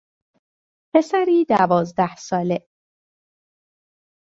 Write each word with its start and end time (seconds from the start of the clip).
پسری 0.93 1.45
دوازده 1.45 2.15
ساله 2.15 2.67